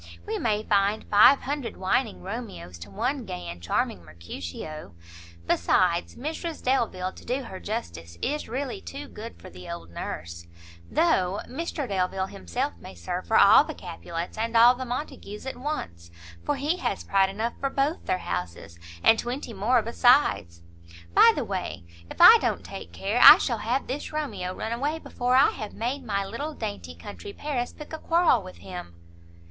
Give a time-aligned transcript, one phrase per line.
[0.25, 4.95] we may find five hundred whining Romeos to one gay and charming Mercutio.
[5.45, 10.47] Besides, Mrs Delvile, to do her justice, is really too good for the old Nurse,
[10.89, 15.55] though Mr Delvile himself may serve for all the Capulets and all the Montagues at
[15.55, 16.09] once,
[16.43, 20.63] for he has pride enough for both their houses, and twenty more besides.
[21.13, 24.97] By the way, if I don't take care, I shall have this Romeo run away
[24.97, 28.95] before I have made my little dainty country Paris pick a quarrel with him."